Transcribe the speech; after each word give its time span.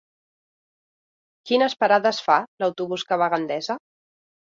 Quines 1.51 1.77
parades 1.83 2.25
fa 2.31 2.41
l'autobús 2.65 3.09
que 3.11 3.23
va 3.25 3.33
a 3.33 3.37
Gandesa? 3.39 3.81